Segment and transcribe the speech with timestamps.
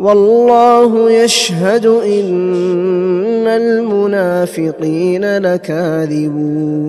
[0.00, 6.80] والله يشهد إن المنافقين لكاذبون.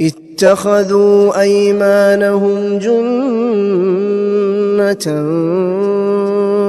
[0.00, 3.06] اتخذوا أيمانهم جنة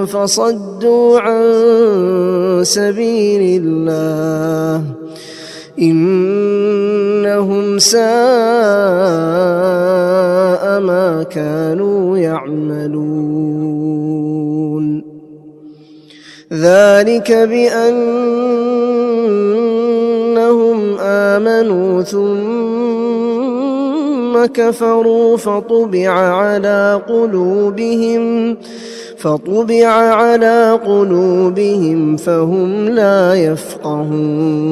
[0.06, 1.44] فصدوا عن
[2.64, 4.84] سبيل الله.
[7.80, 8.02] ساء
[10.80, 13.52] ما كانوا يعملون.
[16.54, 17.92] ذلك بأنهم
[21.00, 22.32] آمنوا ثم
[24.46, 28.58] كفروا فطبع على قلوبهم
[29.18, 34.72] فطبع على قلوبهم فهم لا يفقهون.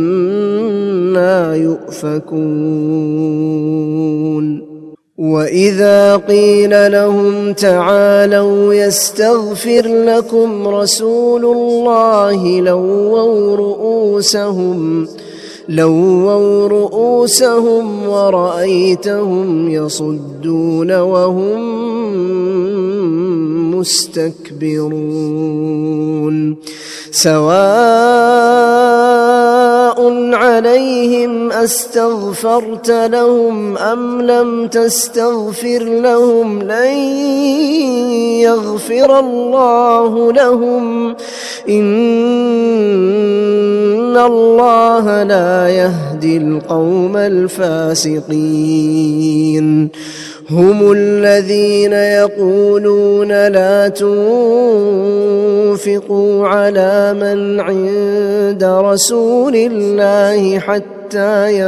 [1.55, 2.89] يؤفكون.
[5.19, 15.09] وإذا قيل لهم تعالوا يستغفر لكم رسول الله لووا رؤوسهم
[15.69, 21.79] لووا رؤوسهم ورأيتهم يصدون وهم
[23.79, 25.59] مستكبرون
[27.11, 27.59] سواء
[30.35, 36.95] عليهم أستغفرت لهم أم لم تستغفر لهم لن
[38.41, 41.17] يغفر الله لهم.
[41.69, 43.78] إن
[44.19, 48.29] الله لا يهدي القوم الفاسقين
[50.51, 54.49] هم الذين يقولون لا تنفقوا
[56.49, 61.61] على من عند رسول الله حتى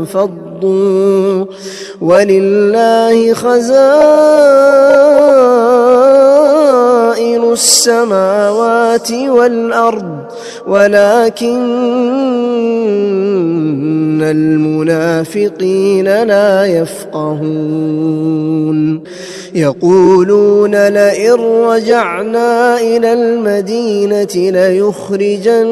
[0.00, 1.44] ينفضوا
[2.00, 4.60] ولله خزائن
[7.52, 10.19] السماوات والأرض
[10.66, 11.60] ولكن
[14.22, 18.20] المنافقين لا يفقهون.
[19.54, 25.70] يقولون لئن رجعنا إلى المدينة ليخرجن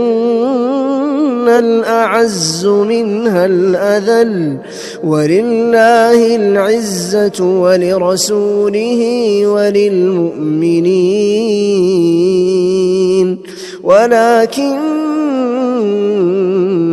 [1.48, 4.56] الأعز منها الأذل
[5.04, 9.02] ولله العزة ولرسوله
[9.46, 11.27] وللمؤمنين.
[13.88, 14.76] ولكن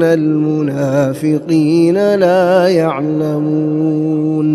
[0.04, 4.46] المنافقين لا يعلمون.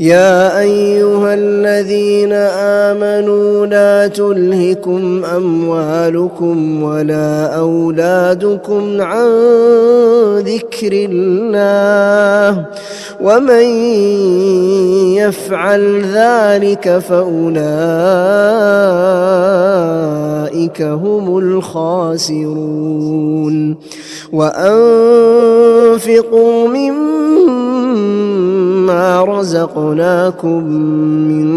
[0.00, 2.32] يا أيها الذين
[2.88, 9.28] آمنوا لا تلهكم أموالكم ولا أولادكم عن
[10.38, 12.66] ذكر الله.
[13.22, 13.66] ومن
[15.14, 18.81] يفعل ذلك فأولئك
[20.80, 22.52] هم الخاسرون.
[24.32, 25.88] وأنفقوا
[26.68, 27.12] مما
[29.02, 30.64] رزقناكم
[31.28, 31.52] من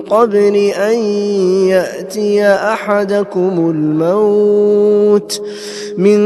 [0.00, 0.98] قبل ان
[1.68, 5.42] ياتي احدكم الموت
[5.98, 6.20] من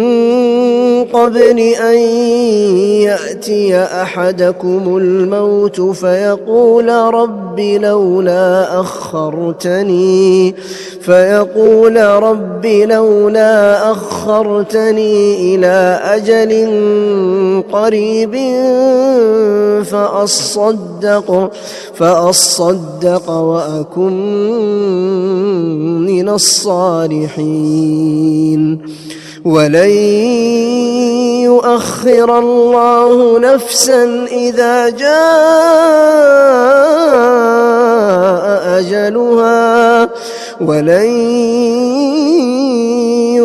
[1.04, 1.98] قبل ان
[3.02, 10.54] ياتي احدكم الموت فيقول رب لولا اخرتني
[11.00, 16.52] فيقول رب لولا اخرتني إلى أجل
[17.72, 18.34] قريب
[19.94, 21.50] فأصدق
[21.94, 24.12] فأصدق وأكن
[26.06, 27.54] من الصالحين.
[29.44, 29.90] ولن
[31.44, 35.14] يؤخر الله نفسا إذا جاء
[38.78, 40.08] أجلها.
[40.60, 41.04] ولن